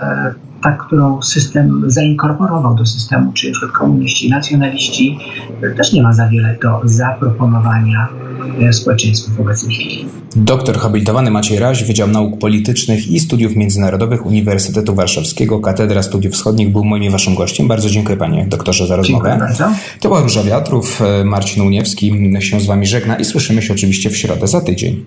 ta, 0.62 0.72
którą 0.72 1.22
system 1.22 1.84
zainkorporował 1.88 2.76
do 2.76 2.86
systemu, 2.86 3.34
czyli 3.34 3.54
np. 3.62 3.78
komuniści, 3.80 4.30
nacjonaliści, 4.30 5.19
też 5.78 5.93
nie 5.93 6.04
ma 6.04 6.13
za 6.13 6.28
wiele 6.28 6.58
do 6.62 6.82
zaproponowania 6.84 8.10
e, 8.62 8.73
społeczeństwu 8.73 9.32
w 9.32 9.39
obecnej 9.39 9.75
chwili. 9.75 10.06
Doktor 10.36 10.77
habilitowany 10.77 11.32
Maciej 11.32 11.60
Raś, 11.60 11.84
Wydział 11.84 12.08
Nauk 12.08 12.39
Politycznych 12.39 13.08
i 13.08 13.19
Studiów 13.19 13.56
Międzynarodowych 13.56 14.25
Uniwersytetu 14.25 14.95
Warszawskiego, 14.95 15.60
Katedra 15.60 16.03
Studiów 16.03 16.34
Wschodnich, 16.34 16.71
był 16.71 16.84
moim 16.84 17.03
i 17.03 17.10
waszym 17.10 17.36
gościem. 17.36 17.67
Bardzo 17.67 17.89
dziękuję 17.89 18.17
panie 18.17 18.45
doktorze 18.49 18.88
za 18.88 18.95
rozmowę. 18.95 19.29
Dziękuję 19.29 19.47
bardzo. 19.47 19.79
To 19.99 20.10
była 20.10 20.21
Róża 20.21 20.43
Wiatrów, 20.43 21.01
Marcin 21.25 21.63
Uniewski 21.63 22.32
się 22.39 22.60
z 22.60 22.65
wami 22.65 22.86
żegna 22.88 23.15
i 23.15 23.25
słyszymy 23.25 23.62
się 23.62 23.73
oczywiście 23.73 24.10
w 24.10 24.17
środę 24.17 24.47
za 24.47 24.62
tydzień. 24.62 25.06